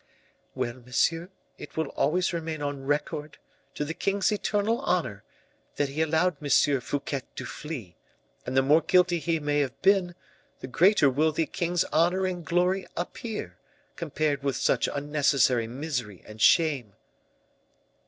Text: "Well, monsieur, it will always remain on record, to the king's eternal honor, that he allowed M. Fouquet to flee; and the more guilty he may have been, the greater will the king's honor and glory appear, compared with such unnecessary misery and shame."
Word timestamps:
"Well, 0.55 0.81
monsieur, 0.83 1.29
it 1.59 1.77
will 1.77 1.89
always 1.89 2.33
remain 2.33 2.59
on 2.63 2.85
record, 2.87 3.37
to 3.75 3.85
the 3.85 3.93
king's 3.93 4.31
eternal 4.31 4.79
honor, 4.79 5.23
that 5.75 5.89
he 5.89 6.01
allowed 6.01 6.37
M. 6.41 6.79
Fouquet 6.81 7.21
to 7.35 7.45
flee; 7.45 7.97
and 8.43 8.57
the 8.57 8.63
more 8.63 8.81
guilty 8.81 9.19
he 9.19 9.39
may 9.39 9.59
have 9.59 9.79
been, 9.83 10.15
the 10.59 10.65
greater 10.65 11.07
will 11.07 11.31
the 11.31 11.45
king's 11.45 11.83
honor 11.93 12.25
and 12.25 12.43
glory 12.43 12.87
appear, 12.97 13.59
compared 13.95 14.41
with 14.41 14.55
such 14.55 14.89
unnecessary 14.91 15.67
misery 15.67 16.23
and 16.25 16.41
shame." 16.41 16.93